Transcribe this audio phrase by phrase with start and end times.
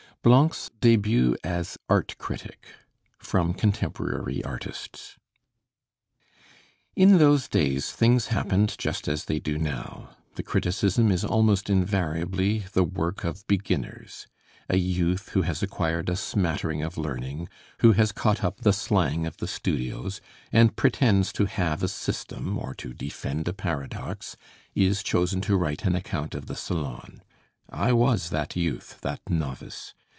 [0.23, 2.67] BLANC'S DÉBUT AS ART CRITIC
[3.17, 5.17] From 'Contemporary Artists'
[6.95, 12.59] In those days things happened just as they do now; the criticism is almost invariably
[12.71, 14.27] the work of beginners.
[14.69, 17.49] A youth who has acquired a smattering of learning,
[17.79, 20.21] who has caught up the slang of the studios,
[20.51, 24.37] and pretends to have a system or to defend a paradox,
[24.75, 27.23] is chosen to write an account of the Salon.
[27.71, 29.95] I was that youth, that novice.